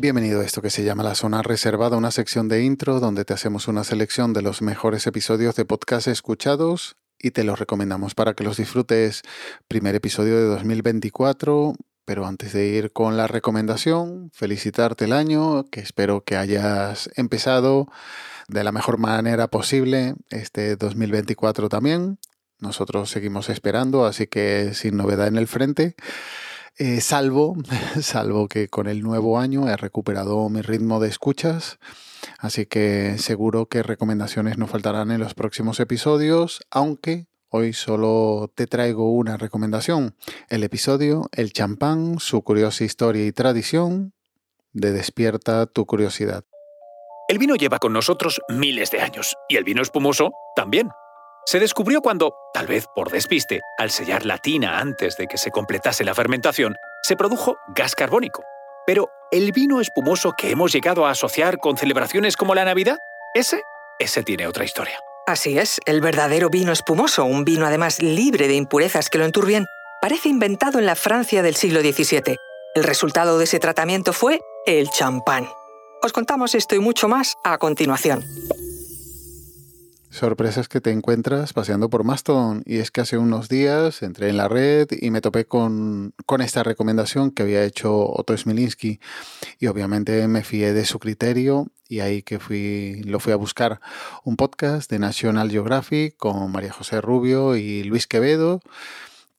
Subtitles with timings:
[0.00, 3.34] Bienvenido a esto que se llama La Zona Reservada, una sección de intro donde te
[3.34, 8.34] hacemos una selección de los mejores episodios de podcast escuchados y te los recomendamos para
[8.34, 9.22] que los disfrutes.
[9.66, 15.80] Primer episodio de 2024, pero antes de ir con la recomendación, felicitarte el año, que
[15.80, 17.88] espero que hayas empezado
[18.46, 22.20] de la mejor manera posible este 2024 también.
[22.60, 25.96] Nosotros seguimos esperando, así que sin novedad en el frente.
[26.80, 27.56] Eh, salvo,
[28.00, 31.80] salvo que con el nuevo año he recuperado mi ritmo de escuchas,
[32.38, 38.68] así que seguro que recomendaciones no faltarán en los próximos episodios, aunque hoy solo te
[38.68, 40.14] traigo una recomendación,
[40.48, 44.12] el episodio El champán, su curiosa historia y tradición
[44.72, 46.44] de Despierta tu curiosidad.
[47.28, 50.90] El vino lleva con nosotros miles de años y el vino espumoso también.
[51.50, 55.50] Se descubrió cuando, tal vez por despiste, al sellar la tina antes de que se
[55.50, 58.42] completase la fermentación, se produjo gas carbónico.
[58.86, 62.98] Pero el vino espumoso que hemos llegado a asociar con celebraciones como la Navidad,
[63.32, 63.62] ese,
[63.98, 65.00] ese tiene otra historia.
[65.26, 69.64] Así es, el verdadero vino espumoso, un vino además libre de impurezas que lo enturbian,
[70.02, 72.36] parece inventado en la Francia del siglo XVII.
[72.74, 75.48] El resultado de ese tratamiento fue el champán.
[76.02, 78.22] Os contamos esto y mucho más a continuación
[80.10, 82.62] sorpresas que te encuentras paseando por Mastodon.
[82.64, 86.40] Y es que hace unos días entré en la red y me topé con, con
[86.40, 89.00] esta recomendación que había hecho Otto Smilinski.
[89.58, 93.80] Y obviamente me fié de su criterio y ahí que fui, lo fui a buscar.
[94.24, 98.60] Un podcast de National Geographic con María José Rubio y Luis Quevedo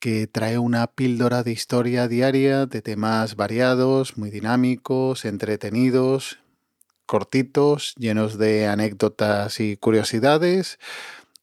[0.00, 6.38] que trae una píldora de historia diaria de temas variados, muy dinámicos, entretenidos
[7.06, 10.78] cortitos, llenos de anécdotas y curiosidades.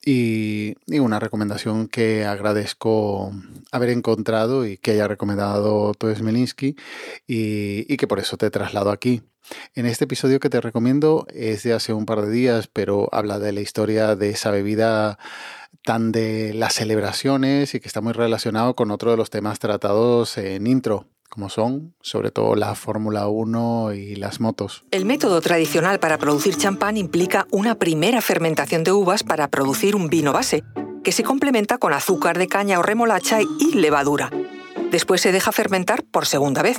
[0.06, 3.32] Y, una recomendación que agradezco
[3.72, 6.76] haber encontrado y que haya recomendado Toes Melinsky
[7.26, 9.24] y, y que por eso te traslado aquí.
[9.76, 13.40] En este episodio que te recomiendo es de hace un par de días, pero habla
[13.40, 15.18] de la historia de esa bebida
[15.84, 20.38] tan de las celebraciones y que está muy relacionado con otro de los temas tratados
[20.38, 24.86] en intro, como son sobre todo la Fórmula 1 y las motos.
[24.92, 30.10] El método tradicional para producir champán implica una primera fermentación de uvas para producir un
[30.10, 30.64] vino base,
[31.04, 34.30] que se complementa con azúcar de caña o remolacha y levadura.
[34.92, 36.78] Después se deja fermentar por segunda vez.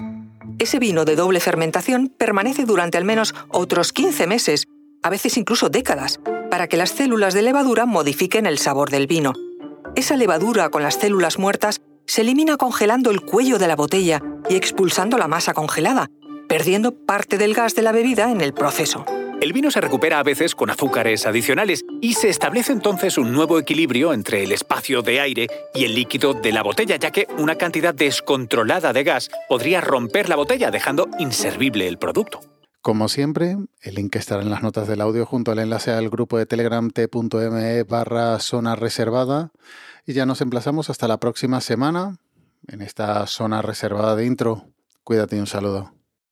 [0.61, 4.69] Ese vino de doble fermentación permanece durante al menos otros 15 meses,
[5.03, 9.33] a veces incluso décadas, para que las células de levadura modifiquen el sabor del vino.
[9.97, 14.57] Esa levadura con las células muertas se elimina congelando el cuello de la botella y
[14.57, 16.11] expulsando la masa congelada,
[16.49, 19.05] perdiendo parte del gas de la bebida en el proceso.
[19.41, 23.59] El vino se recupera a veces con azúcares adicionales y se establece entonces un nuevo
[23.59, 27.57] equilibrio entre el espacio de aire y el líquido de la botella, ya que una
[27.57, 32.41] cantidad descontrolada de gas podría romper la botella dejando inservible el producto.
[32.81, 36.39] Como siempre, el link estará en las notas del audio junto al enlace al grupo
[36.39, 39.53] de Telegram t.me barra zona reservada.
[40.07, 42.19] Y ya nos emplazamos hasta la próxima semana
[42.69, 44.69] en esta zona reservada de intro.
[45.05, 45.94] Cuídate y un saludo.